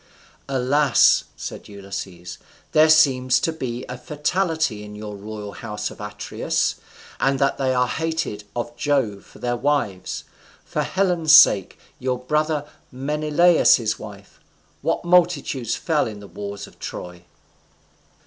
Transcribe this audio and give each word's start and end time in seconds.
"Alas!" 0.49 1.25
said 1.37 1.67
Ulysses, 1.69 2.39
"there 2.71 2.89
seems 2.89 3.39
to 3.39 3.53
be 3.53 3.85
a 3.87 3.99
fatality 3.99 4.83
in 4.83 4.95
your 4.95 5.15
royal 5.15 5.51
house 5.51 5.91
of 5.91 6.01
Atreus, 6.01 6.77
and 7.19 7.37
that 7.37 7.59
they 7.59 7.71
are 7.75 7.87
hated 7.87 8.43
of 8.55 8.75
Jove 8.75 9.23
for 9.23 9.37
their 9.37 9.55
wives. 9.55 10.23
For 10.65 10.81
Helen's 10.81 11.33
sake, 11.35 11.77
your 11.99 12.17
brother 12.17 12.65
Menelaus's 12.91 13.99
wife, 13.99 14.39
what 14.81 15.05
multitudes 15.05 15.75
fell 15.75 16.07
in 16.07 16.19
the 16.19 16.25
wars 16.27 16.65
of 16.65 16.79
Troy!" 16.79 17.23